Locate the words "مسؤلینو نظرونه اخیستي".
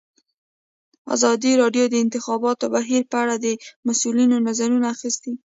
3.87-5.33